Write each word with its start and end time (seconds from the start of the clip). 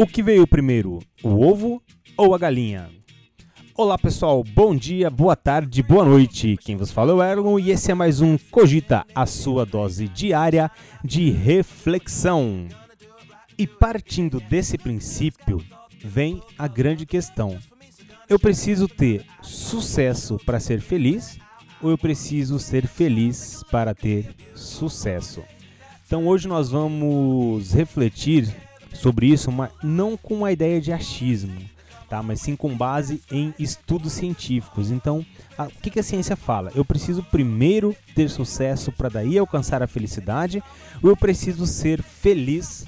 O 0.00 0.06
que 0.06 0.22
veio 0.22 0.46
primeiro, 0.46 1.00
o 1.24 1.44
ovo 1.44 1.82
ou 2.16 2.32
a 2.32 2.38
galinha? 2.38 2.88
Olá 3.74 3.98
pessoal, 3.98 4.44
bom 4.44 4.72
dia, 4.72 5.10
boa 5.10 5.34
tarde, 5.34 5.82
boa 5.82 6.04
noite. 6.04 6.56
Quem 6.60 6.76
vos 6.76 6.92
fala 6.92 7.10
é 7.10 7.14
o 7.14 7.22
Erlon 7.22 7.58
e 7.58 7.72
esse 7.72 7.90
é 7.90 7.94
mais 7.94 8.20
um 8.20 8.38
Cogita, 8.38 9.04
a 9.12 9.26
sua 9.26 9.66
dose 9.66 10.06
diária 10.06 10.70
de 11.02 11.32
reflexão. 11.32 12.68
E 13.58 13.66
partindo 13.66 14.38
desse 14.38 14.78
princípio, 14.78 15.60
vem 16.04 16.40
a 16.56 16.68
grande 16.68 17.04
questão: 17.04 17.58
eu 18.28 18.38
preciso 18.38 18.86
ter 18.86 19.26
sucesso 19.42 20.38
para 20.46 20.60
ser 20.60 20.80
feliz 20.80 21.40
ou 21.82 21.90
eu 21.90 21.98
preciso 21.98 22.60
ser 22.60 22.86
feliz 22.86 23.64
para 23.68 23.96
ter 23.96 24.32
sucesso? 24.54 25.42
Então 26.06 26.28
hoje 26.28 26.46
nós 26.46 26.70
vamos 26.70 27.72
refletir 27.72 28.67
sobre 28.92 29.26
isso, 29.26 29.50
mas 29.50 29.70
não 29.82 30.16
com 30.16 30.34
uma 30.34 30.52
ideia 30.52 30.80
de 30.80 30.92
achismo, 30.92 31.58
tá? 32.08 32.22
mas 32.22 32.40
sim 32.40 32.56
com 32.56 32.76
base 32.76 33.22
em 33.30 33.54
estudos 33.58 34.12
científicos. 34.12 34.90
Então, 34.90 35.24
a, 35.56 35.64
o 35.64 35.70
que, 35.70 35.90
que 35.90 36.00
a 36.00 36.02
ciência 36.02 36.36
fala? 36.36 36.72
Eu 36.74 36.84
preciso 36.84 37.22
primeiro 37.22 37.94
ter 38.14 38.28
sucesso 38.28 38.90
para 38.92 39.08
daí 39.08 39.38
alcançar 39.38 39.82
a 39.82 39.86
felicidade, 39.86 40.62
ou 41.02 41.10
eu 41.10 41.16
preciso 41.16 41.66
ser 41.66 42.02
feliz 42.02 42.84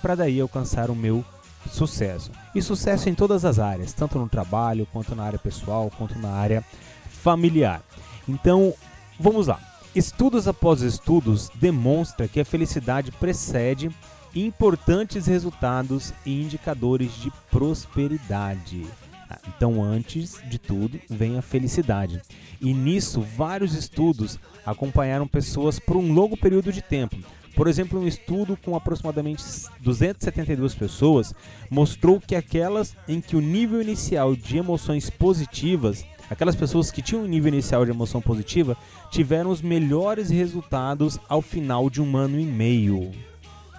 para 0.00 0.14
daí 0.14 0.40
alcançar 0.40 0.90
o 0.90 0.96
meu 0.96 1.24
sucesso? 1.70 2.30
E 2.54 2.60
sucesso 2.60 3.08
em 3.08 3.14
todas 3.14 3.44
as 3.44 3.58
áreas, 3.58 3.92
tanto 3.92 4.18
no 4.18 4.28
trabalho, 4.28 4.86
quanto 4.92 5.14
na 5.14 5.24
área 5.24 5.38
pessoal, 5.38 5.90
quanto 5.96 6.18
na 6.18 6.30
área 6.30 6.64
familiar. 7.08 7.82
Então, 8.28 8.74
vamos 9.18 9.46
lá. 9.46 9.60
Estudos 9.94 10.48
após 10.48 10.80
estudos 10.80 11.50
demonstram 11.54 12.26
que 12.26 12.40
a 12.40 12.44
felicidade 12.44 13.12
precede 13.12 13.90
importantes 14.34 15.26
resultados 15.26 16.12
e 16.24 16.42
indicadores 16.42 17.12
de 17.14 17.30
prosperidade. 17.50 18.86
Ah, 19.28 19.38
então, 19.48 19.82
antes 19.82 20.40
de 20.48 20.58
tudo, 20.58 20.98
vem 21.08 21.38
a 21.38 21.42
felicidade. 21.42 22.20
E 22.60 22.72
nisso, 22.72 23.20
vários 23.20 23.74
estudos 23.74 24.38
acompanharam 24.64 25.26
pessoas 25.26 25.78
por 25.78 25.96
um 25.96 26.12
longo 26.12 26.36
período 26.36 26.72
de 26.72 26.82
tempo. 26.82 27.16
Por 27.54 27.66
exemplo, 27.66 28.00
um 28.00 28.06
estudo 28.06 28.56
com 28.56 28.74
aproximadamente 28.74 29.44
272 29.80 30.74
pessoas 30.74 31.34
mostrou 31.70 32.20
que 32.20 32.34
aquelas 32.34 32.96
em 33.06 33.20
que 33.20 33.36
o 33.36 33.40
nível 33.40 33.80
inicial 33.80 34.34
de 34.34 34.56
emoções 34.56 35.10
positivas, 35.10 36.04
aquelas 36.30 36.56
pessoas 36.56 36.90
que 36.90 37.02
tinham 37.02 37.24
um 37.24 37.28
nível 37.28 37.52
inicial 37.52 37.84
de 37.84 37.90
emoção 37.90 38.22
positiva, 38.22 38.76
tiveram 39.10 39.50
os 39.50 39.60
melhores 39.60 40.30
resultados 40.30 41.18
ao 41.28 41.42
final 41.42 41.90
de 41.90 42.00
um 42.00 42.16
ano 42.16 42.40
e 42.40 42.46
meio. 42.46 43.10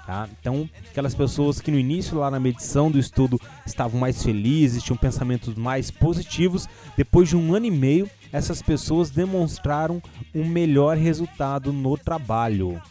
Tá? 0.05 0.27
Então, 0.39 0.69
aquelas 0.89 1.15
pessoas 1.15 1.61
que 1.61 1.71
no 1.71 1.79
início, 1.79 2.17
lá 2.17 2.29
na 2.29 2.39
medição 2.39 2.91
do 2.91 2.99
estudo, 2.99 3.39
estavam 3.65 3.99
mais 3.99 4.21
felizes, 4.21 4.83
tinham 4.83 4.97
pensamentos 4.97 5.55
mais 5.55 5.89
positivos, 5.89 6.67
depois 6.97 7.29
de 7.29 7.37
um 7.37 7.55
ano 7.55 7.67
e 7.67 7.71
meio, 7.71 8.09
essas 8.31 8.61
pessoas 8.61 9.09
demonstraram 9.09 10.01
um 10.35 10.45
melhor 10.45 10.97
resultado 10.97 11.71
no 11.71 11.97
trabalho. 11.97 12.81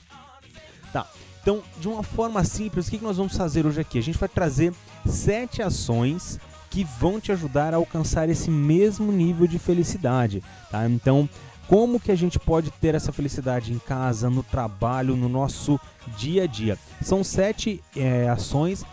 Tá. 0.90 1.06
Então, 1.42 1.62
de 1.78 1.88
uma 1.88 2.02
forma 2.02 2.42
simples, 2.44 2.88
o 2.88 2.90
que 2.90 2.98
nós 3.02 3.18
vamos 3.18 3.36
fazer 3.36 3.66
hoje 3.66 3.80
aqui? 3.80 3.98
A 3.98 4.02
gente 4.02 4.16
vai 4.16 4.28
trazer 4.28 4.72
sete 5.04 5.60
ações 5.60 6.40
que 6.70 6.84
vão 6.98 7.20
te 7.20 7.30
ajudar 7.30 7.74
a 7.74 7.76
alcançar 7.76 8.30
esse 8.30 8.50
mesmo 8.50 9.12
nível 9.12 9.46
de 9.46 9.58
felicidade. 9.58 10.42
Tá? 10.70 10.88
Então, 10.88 11.28
como 11.68 12.00
que 12.00 12.12
a 12.12 12.16
gente 12.16 12.38
pode 12.38 12.70
ter 12.70 12.94
essa 12.94 13.12
felicidade 13.12 13.72
em 13.72 13.78
casa, 13.78 14.28
no 14.28 14.42
trabalho, 14.42 15.16
no 15.16 15.28
nosso 15.28 15.78
dia 16.16 16.44
a 16.44 16.46
dia. 16.46 16.78
São 17.00 17.22
sete 17.22 17.82
é, 17.96 18.28
ações 18.28 18.84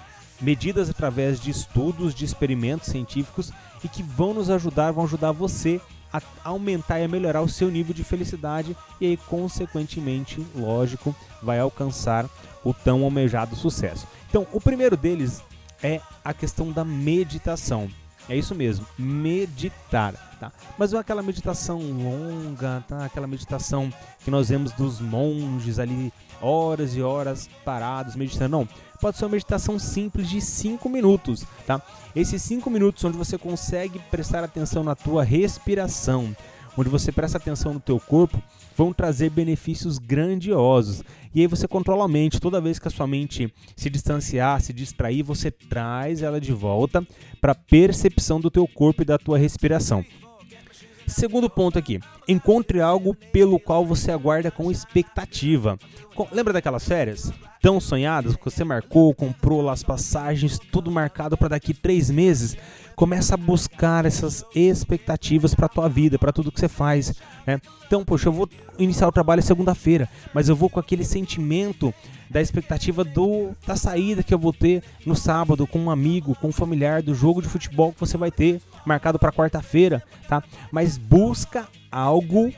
medidas 0.41 0.89
através 0.89 1.39
de 1.39 1.51
estudos, 1.51 2.13
de 2.13 2.25
experimentos 2.25 2.89
científicos 2.89 3.51
e 3.83 3.87
que 3.87 4.01
vão 4.01 4.33
nos 4.33 4.49
ajudar, 4.49 4.91
vão 4.91 5.03
ajudar 5.03 5.31
você 5.31 5.81
a 6.11 6.21
aumentar 6.43 6.99
e 6.99 7.03
a 7.03 7.07
melhorar 7.07 7.41
o 7.41 7.49
seu 7.49 7.69
nível 7.69 7.93
de 7.93 8.03
felicidade 8.03 8.75
e 8.99 9.05
aí, 9.05 9.17
consequentemente, 9.17 10.43
lógico, 10.55 11.15
vai 11.41 11.59
alcançar 11.59 12.27
o 12.63 12.73
tão 12.73 13.03
almejado 13.03 13.55
sucesso. 13.55 14.07
Então, 14.27 14.47
o 14.51 14.59
primeiro 14.59 14.97
deles 14.97 15.43
é 15.83 16.01
a 16.23 16.33
questão 16.33 16.71
da 16.71 16.83
meditação. 16.83 17.89
É 18.29 18.37
isso 18.37 18.53
mesmo, 18.53 18.85
meditar, 18.97 20.13
tá? 20.39 20.51
Mas 20.77 20.91
não 20.91 20.99
é 20.99 21.01
aquela 21.01 21.23
meditação 21.23 21.79
longa, 21.79 22.83
tá? 22.87 23.05
Aquela 23.05 23.25
meditação 23.25 23.91
que 24.23 24.29
nós 24.29 24.49
vemos 24.49 24.71
dos 24.73 25.01
monges 25.01 25.79
ali, 25.79 26.13
horas 26.39 26.95
e 26.95 27.01
horas 27.01 27.49
parados 27.65 28.15
meditando. 28.15 28.57
Não, 28.57 28.67
pode 29.01 29.17
ser 29.17 29.25
uma 29.25 29.31
meditação 29.31 29.79
simples 29.79 30.29
de 30.29 30.39
5 30.39 30.87
minutos, 30.87 31.43
tá? 31.65 31.81
Esses 32.15 32.41
5 32.43 32.69
minutos 32.69 33.03
onde 33.03 33.17
você 33.17 33.35
consegue 33.35 33.97
prestar 34.11 34.43
atenção 34.43 34.83
na 34.83 34.93
tua 34.93 35.23
respiração, 35.23 36.35
onde 36.77 36.89
você 36.89 37.11
presta 37.11 37.37
atenção 37.37 37.73
no 37.73 37.79
teu 37.79 37.99
corpo, 37.99 38.41
vão 38.75 38.93
trazer 38.93 39.29
benefícios 39.29 39.97
grandiosos. 39.97 41.03
E 41.33 41.41
aí 41.41 41.47
você 41.47 41.67
controla 41.67 42.05
a 42.05 42.07
mente. 42.07 42.39
Toda 42.39 42.61
vez 42.61 42.79
que 42.79 42.87
a 42.87 42.91
sua 42.91 43.07
mente 43.07 43.53
se 43.75 43.89
distanciar, 43.89 44.61
se 44.61 44.73
distrair, 44.73 45.23
você 45.23 45.51
traz 45.51 46.21
ela 46.21 46.39
de 46.39 46.53
volta 46.53 47.05
para 47.41 47.51
a 47.51 47.55
percepção 47.55 48.39
do 48.39 48.49
teu 48.49 48.67
corpo 48.67 49.01
e 49.01 49.05
da 49.05 49.17
tua 49.17 49.37
respiração. 49.37 50.03
Segundo 51.09 51.49
ponto 51.49 51.79
aqui, 51.79 51.99
encontre 52.27 52.79
algo 52.79 53.15
pelo 53.15 53.59
qual 53.59 53.83
você 53.83 54.11
aguarda 54.11 54.51
com 54.51 54.69
expectativa. 54.69 55.77
Lembra 56.31 56.53
daquelas 56.53 56.87
férias? 56.87 57.33
Tão 57.61 57.79
sonhadas 57.79 58.35
que 58.35 58.45
você 58.45 58.63
marcou, 58.63 59.13
comprou 59.13 59.61
lá 59.61 59.73
as 59.73 59.83
passagens, 59.83 60.59
tudo 60.71 60.91
marcado 60.91 61.35
para 61.35 61.49
daqui 61.49 61.73
três 61.73 62.09
meses. 62.09 62.55
Começa 62.95 63.33
a 63.33 63.37
buscar 63.37 64.05
essas 64.05 64.45
expectativas 64.53 65.55
para 65.55 65.67
tua 65.67 65.89
vida, 65.89 66.19
para 66.19 66.31
tudo 66.31 66.51
que 66.51 66.59
você 66.59 66.69
faz. 66.69 67.13
Né? 67.45 67.59
Então, 67.87 68.05
poxa, 68.05 68.29
eu 68.29 68.33
vou 68.33 68.47
iniciar 68.77 69.07
o 69.07 69.11
trabalho 69.11 69.41
segunda-feira, 69.41 70.07
mas 70.33 70.47
eu 70.47 70.55
vou 70.55 70.69
com 70.69 70.79
aquele 70.79 71.03
sentimento 71.03 71.93
da 72.29 72.39
expectativa 72.39 73.03
do 73.03 73.49
da 73.65 73.75
saída 73.75 74.21
que 74.21 74.33
eu 74.33 74.37
vou 74.37 74.53
ter 74.53 74.83
no 75.05 75.15
sábado 75.15 75.65
com 75.65 75.79
um 75.79 75.89
amigo, 75.89 76.35
com 76.35 76.49
um 76.49 76.51
familiar, 76.51 77.01
do 77.01 77.15
jogo 77.15 77.41
de 77.41 77.47
futebol 77.47 77.91
que 77.91 77.99
você 77.99 78.17
vai 78.17 78.29
ter 78.29 78.61
marcado 78.89 79.17
para 79.17 79.31
quarta-feira, 79.31 80.03
tá? 80.27 80.43
Mas 80.71 80.97
busca 80.97 81.67
algo 81.91 82.51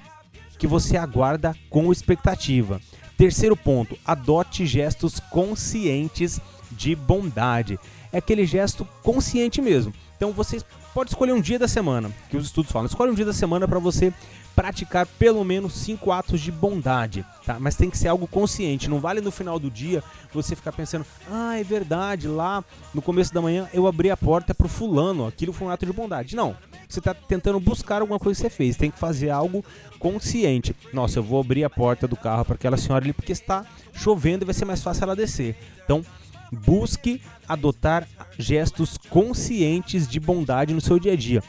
que 0.58 0.66
você 0.66 0.98
aguarda 0.98 1.56
com 1.70 1.92
expectativa. 1.92 2.82
Terceiro 3.18 3.56
ponto, 3.56 3.98
adote 4.06 4.66
gestos 4.66 5.20
conscientes 5.20 6.40
de 6.72 6.96
bondade. 6.96 7.78
É 8.12 8.18
aquele 8.18 8.46
gesto 8.46 8.88
consciente 9.04 9.62
mesmo. 9.62 9.94
Então 10.18 10.32
você 10.32 10.60
pode 10.94 11.10
escolher 11.10 11.34
um 11.34 11.42
dia 11.42 11.60
da 11.60 11.68
semana, 11.68 12.12
que 12.30 12.38
os 12.38 12.46
estudos 12.46 12.72
falam. 12.72 12.88
Escolhe 12.88 13.12
um 13.12 13.16
dia 13.16 13.26
da 13.26 13.34
semana 13.34 13.68
para 13.68 13.80
você 13.80 14.14
praticar 14.56 15.06
pelo 15.06 15.44
menos 15.44 15.74
cinco 15.74 16.12
atos 16.12 16.42
de 16.42 16.52
bondade, 16.52 17.26
tá? 17.46 17.58
Mas 17.60 17.76
tem 17.76 17.90
que 17.90 17.98
ser 17.98 18.10
algo 18.10 18.28
consciente. 18.28 18.90
Não 18.90 19.00
vale 19.00 19.22
no 19.22 19.32
final 19.32 19.58
do 19.58 19.72
dia 19.72 20.04
você 20.34 20.56
ficar 20.56 20.72
pensando, 20.72 21.06
ah, 21.32 21.58
é 21.58 21.64
verdade, 21.64 22.28
lá 22.28 22.64
no 22.94 23.02
começo 23.02 23.34
da 23.34 23.42
manhã 23.42 23.70
eu 23.74 23.88
abri 23.88 24.12
a 24.12 24.18
porta 24.18 24.54
pro 24.54 24.68
fulano, 24.68 25.26
aquilo 25.26 25.54
foi 25.54 25.68
um 25.68 25.72
ato 25.72 25.86
de 25.86 25.94
bondade. 25.94 26.36
Não. 26.36 26.56
Você 26.88 27.00
está 27.00 27.14
tentando 27.14 27.58
buscar 27.58 28.02
alguma 28.02 28.20
coisa 28.20 28.38
que 28.38 28.50
você 28.50 28.54
fez. 28.54 28.76
Tem 28.76 28.92
que 28.92 29.00
fazer 29.00 29.30
algo 29.30 29.64
consciente. 29.98 30.76
Nossa, 30.92 31.20
eu 31.20 31.24
vou 31.24 31.40
abrir 31.40 31.64
a 31.64 31.70
porta 31.70 32.06
do 32.06 32.18
carro 32.18 32.44
para 32.44 32.56
aquela 32.56 32.76
senhora 32.76 33.06
ali 33.06 33.14
porque 33.14 33.32
está 33.32 33.66
chovendo 33.94 34.44
e 34.44 34.46
vai 34.46 34.54
ser 34.54 34.66
mais 34.66 34.84
fácil 34.84 35.04
ela 35.04 35.16
descer. 35.16 35.56
Então, 35.86 36.04
busque 36.52 37.22
adotar 37.48 38.08
gestos 38.38 38.98
conscientes 39.10 40.08
de 40.08 40.20
bondade 40.20 40.74
no 40.74 40.82
seu 40.82 41.00
dia 41.00 41.14
a 41.14 41.16
dia. 41.16 41.44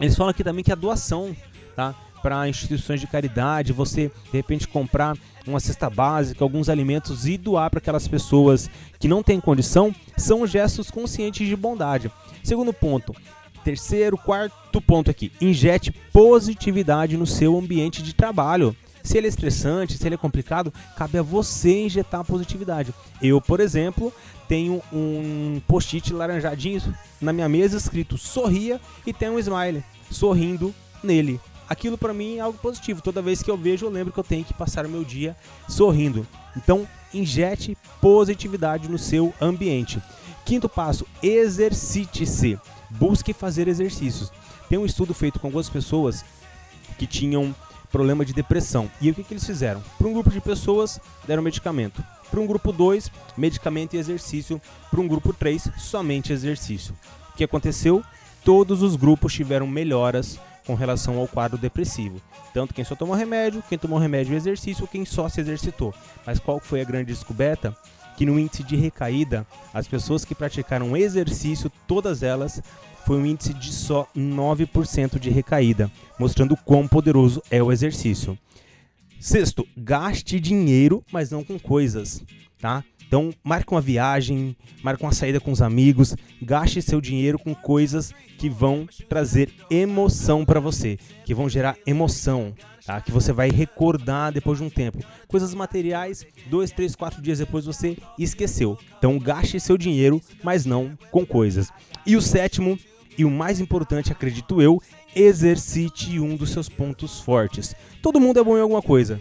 Eles 0.00 0.16
falam 0.16 0.30
aqui 0.30 0.44
também 0.44 0.64
que 0.64 0.72
a 0.72 0.76
doação, 0.76 1.34
tá? 1.74 1.94
para 2.22 2.48
instituições 2.48 3.00
de 3.00 3.06
caridade, 3.06 3.72
você 3.72 4.10
de 4.30 4.36
repente 4.36 4.68
comprar 4.68 5.18
uma 5.46 5.58
cesta 5.58 5.90
básica, 5.90 6.44
alguns 6.44 6.68
alimentos 6.68 7.26
e 7.26 7.36
doar 7.36 7.68
para 7.68 7.78
aquelas 7.78 8.06
pessoas 8.06 8.70
que 8.98 9.08
não 9.08 9.22
têm 9.22 9.40
condição, 9.40 9.92
são 10.16 10.46
gestos 10.46 10.90
conscientes 10.90 11.46
de 11.46 11.56
bondade. 11.56 12.10
Segundo 12.44 12.72
ponto, 12.72 13.12
terceiro, 13.64 14.16
quarto 14.16 14.80
ponto 14.80 15.10
aqui, 15.10 15.32
injete 15.40 15.90
positividade 16.12 17.16
no 17.16 17.26
seu 17.26 17.58
ambiente 17.58 18.02
de 18.02 18.14
trabalho. 18.14 18.74
Se 19.02 19.18
ele 19.18 19.26
é 19.26 19.30
estressante, 19.30 19.98
se 19.98 20.06
ele 20.06 20.14
é 20.14 20.18
complicado, 20.18 20.72
cabe 20.96 21.18
a 21.18 21.22
você 21.22 21.84
injetar 21.84 22.24
positividade. 22.24 22.94
Eu, 23.20 23.40
por 23.40 23.60
exemplo, 23.60 24.12
tenho 24.48 24.82
um 24.92 25.60
post-it 25.66 26.12
laranjadinho 26.12 26.82
na 27.20 27.32
minha 27.32 27.48
mesa 27.48 27.76
escrito 27.76 28.16
sorria 28.18 28.80
e 29.06 29.12
tem 29.12 29.30
um 29.30 29.38
smile 29.38 29.82
sorrindo 30.10 30.74
nele 31.02 31.40
aquilo 31.72 31.96
para 31.96 32.12
mim 32.12 32.36
é 32.36 32.40
algo 32.40 32.58
positivo. 32.58 33.02
Toda 33.02 33.22
vez 33.22 33.42
que 33.42 33.50
eu 33.50 33.56
vejo, 33.56 33.86
eu 33.86 33.90
lembro 33.90 34.12
que 34.12 34.20
eu 34.20 34.24
tenho 34.24 34.44
que 34.44 34.54
passar 34.54 34.86
o 34.86 34.88
meu 34.88 35.02
dia 35.02 35.36
sorrindo. 35.68 36.26
Então, 36.56 36.86
injete 37.12 37.76
positividade 38.00 38.88
no 38.88 38.98
seu 38.98 39.34
ambiente. 39.40 40.00
Quinto 40.44 40.68
passo, 40.68 41.06
exercite-se. 41.22 42.58
Busque 42.90 43.32
fazer 43.32 43.68
exercícios. 43.68 44.30
Tem 44.68 44.78
um 44.78 44.86
estudo 44.86 45.14
feito 45.14 45.40
com 45.40 45.46
algumas 45.46 45.68
pessoas 45.68 46.24
que 46.98 47.06
tinham 47.06 47.54
problema 47.92 48.24
de 48.24 48.32
depressão. 48.32 48.90
E 49.00 49.10
o 49.10 49.14
que, 49.14 49.22
que 49.22 49.34
eles 49.34 49.46
fizeram? 49.46 49.82
Para 49.98 50.08
um 50.08 50.14
grupo 50.14 50.30
de 50.30 50.40
pessoas, 50.40 50.98
deram 51.26 51.42
medicamento. 51.42 52.02
Para 52.30 52.40
um 52.40 52.46
grupo 52.46 52.72
2, 52.72 53.10
medicamento 53.36 53.94
e 53.94 53.98
exercício. 53.98 54.60
Para 54.90 55.00
um 55.00 55.06
grupo 55.06 55.32
3, 55.32 55.68
somente 55.76 56.32
exercício. 56.32 56.94
O 57.30 57.36
que 57.36 57.44
aconteceu? 57.44 58.02
Todos 58.42 58.82
os 58.82 58.96
grupos 58.96 59.34
tiveram 59.34 59.66
melhoras 59.66 60.40
com 60.66 60.74
relação 60.74 61.18
ao 61.18 61.28
quadro 61.28 61.58
depressivo. 61.58 62.20
Tanto 62.54 62.74
quem 62.74 62.84
só 62.84 62.94
tomou 62.94 63.14
remédio, 63.14 63.62
quem 63.68 63.78
tomou 63.78 63.98
remédio 63.98 64.32
e 64.32 64.36
exercício, 64.36 64.86
quem 64.86 65.04
só 65.04 65.28
se 65.28 65.40
exercitou. 65.40 65.94
Mas 66.26 66.38
qual 66.38 66.58
foi 66.58 66.80
a 66.80 66.84
grande 66.84 67.12
descoberta? 67.12 67.76
Que 68.16 68.26
no 68.26 68.38
índice 68.38 68.62
de 68.62 68.76
recaída, 68.76 69.46
as 69.72 69.86
pessoas 69.86 70.24
que 70.24 70.34
praticaram 70.34 70.96
exercício, 70.96 71.70
todas 71.86 72.22
elas, 72.22 72.62
foi 73.04 73.18
um 73.18 73.26
índice 73.26 73.52
de 73.54 73.72
só 73.72 74.06
9% 74.16 75.18
de 75.18 75.30
recaída, 75.30 75.90
mostrando 76.18 76.56
quão 76.56 76.86
poderoso 76.86 77.42
é 77.50 77.62
o 77.62 77.72
exercício. 77.72 78.38
Sexto, 79.20 79.66
gaste 79.76 80.40
dinheiro, 80.40 81.04
mas 81.12 81.30
não 81.30 81.44
com 81.44 81.58
coisas, 81.58 82.22
tá? 82.60 82.84
Então, 83.12 83.30
marque 83.44 83.70
uma 83.70 83.80
viagem, 83.82 84.56
marque 84.82 85.02
uma 85.02 85.12
saída 85.12 85.38
com 85.38 85.52
os 85.52 85.60
amigos, 85.60 86.16
gaste 86.40 86.80
seu 86.80 86.98
dinheiro 86.98 87.38
com 87.38 87.54
coisas 87.54 88.10
que 88.38 88.48
vão 88.48 88.88
trazer 89.06 89.52
emoção 89.70 90.46
para 90.46 90.58
você, 90.58 90.98
que 91.22 91.34
vão 91.34 91.46
gerar 91.46 91.76
emoção, 91.86 92.54
tá? 92.86 93.02
que 93.02 93.12
você 93.12 93.30
vai 93.30 93.50
recordar 93.50 94.32
depois 94.32 94.56
de 94.56 94.64
um 94.64 94.70
tempo. 94.70 95.04
Coisas 95.28 95.52
materiais, 95.52 96.24
dois, 96.46 96.70
três, 96.70 96.96
quatro 96.96 97.20
dias 97.20 97.38
depois 97.38 97.66
você 97.66 97.98
esqueceu. 98.18 98.78
Então, 98.96 99.18
gaste 99.18 99.60
seu 99.60 99.76
dinheiro, 99.76 100.18
mas 100.42 100.64
não 100.64 100.96
com 101.10 101.26
coisas. 101.26 101.70
E 102.06 102.16
o 102.16 102.22
sétimo, 102.22 102.78
e 103.18 103.26
o 103.26 103.30
mais 103.30 103.60
importante, 103.60 104.10
acredito 104.10 104.62
eu, 104.62 104.80
exercite 105.14 106.18
um 106.18 106.34
dos 106.34 106.48
seus 106.48 106.66
pontos 106.66 107.20
fortes. 107.20 107.74
Todo 108.00 108.18
mundo 108.18 108.40
é 108.40 108.42
bom 108.42 108.56
em 108.56 108.62
alguma 108.62 108.80
coisa. 108.80 109.20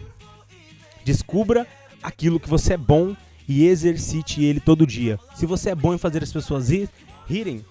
Descubra 1.04 1.68
aquilo 2.02 2.40
que 2.40 2.50
você 2.50 2.76
é 2.76 2.78
bom 2.78 3.18
e 3.52 3.68
exercite 3.68 4.42
ele 4.44 4.62
todo 4.62 4.88
dia. 4.88 5.20
Se 5.36 5.46
você 5.46 5.72
é 5.72 5.76
bom 5.76 5.94
em 5.94 5.98
fazer 5.98 6.24
as 6.24 6.32
pessoas 6.32 6.70
rir, 6.70 6.90
rirem, 7.28 7.66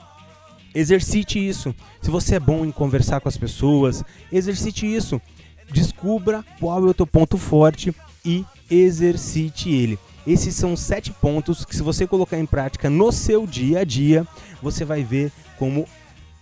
exercite 0.74 1.38
isso. 1.38 1.74
Se 2.02 2.10
você 2.10 2.36
é 2.36 2.40
bom 2.40 2.64
em 2.66 2.70
conversar 2.70 3.20
com 3.20 3.28
as 3.28 3.38
pessoas, 3.38 4.04
exercite 4.30 4.86
isso. 4.86 5.20
Descubra 5.72 6.44
qual 6.58 6.86
é 6.86 6.90
o 6.90 6.94
teu 6.94 7.06
ponto 7.06 7.38
forte 7.38 7.94
e 8.24 8.44
exercite 8.70 9.70
ele. 9.70 9.98
Esses 10.26 10.54
são 10.54 10.76
sete 10.76 11.10
pontos 11.10 11.64
que, 11.64 11.74
se 11.74 11.82
você 11.82 12.06
colocar 12.06 12.38
em 12.38 12.44
prática 12.44 12.90
no 12.90 13.10
seu 13.10 13.46
dia 13.46 13.80
a 13.80 13.84
dia, 13.84 14.26
você 14.62 14.84
vai 14.84 15.02
ver 15.02 15.32
como 15.58 15.86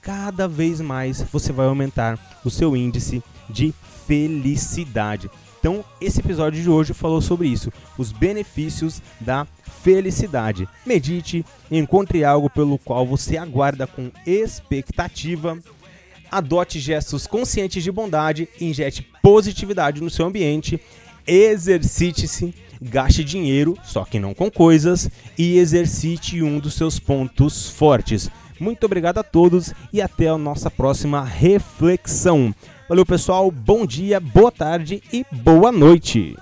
cada 0.02 0.49
vez 0.49 0.81
mais 0.81 1.23
você 1.32 1.52
vai 1.52 1.67
aumentar 1.67 2.40
o 2.44 2.50
seu 2.50 2.76
índice 2.76 3.23
de 3.49 3.73
felicidade. 4.06 5.31
Então, 5.58 5.84
esse 6.00 6.20
episódio 6.20 6.62
de 6.62 6.70
hoje 6.70 6.94
falou 6.94 7.20
sobre 7.20 7.49
isso, 7.49 7.72
os 7.96 8.12
benefícios 8.12 9.02
da 9.20 9.46
felicidade. 9.82 10.69
Medite, 10.87 11.44
encontre 11.70 12.25
algo 12.25 12.49
pelo 12.49 12.78
qual 12.78 13.06
você 13.06 13.37
aguarda 13.37 13.87
com 13.87 14.10
expectativa. 14.26 15.58
Adote 16.31 16.78
gestos 16.78 17.26
conscientes 17.26 17.82
de 17.82 17.90
bondade, 17.90 18.49
injete 18.60 19.06
positividade 19.22 20.00
no 20.00 20.10
seu 20.10 20.26
ambiente, 20.26 20.81
exercite-se, 21.26 22.54
gaste 22.81 23.25
dinheiro, 23.25 23.76
só 23.82 24.04
que 24.04 24.20
não 24.20 24.34
com 24.34 24.50
coisas, 24.50 25.11
e 25.37 25.58
exercite 25.58 26.43
um 26.43 26.58
dos 26.58 26.75
seus 26.75 26.99
pontos 26.99 27.70
fortes. 27.70 28.31
Muito 28.61 28.84
obrigado 28.84 29.19
a 29.19 29.22
todos 29.22 29.72
e 29.93 30.02
até 30.02 30.28
a 30.28 30.37
nossa 30.37 30.70
próxima 30.70 31.25
reflexão. 31.25 32.54
Valeu, 32.88 33.05
pessoal. 33.05 33.50
Bom 33.50 33.85
dia, 33.85 34.19
boa 34.19 34.50
tarde 34.50 35.02
e 35.12 35.23
boa 35.31 35.70
noite. 35.70 36.35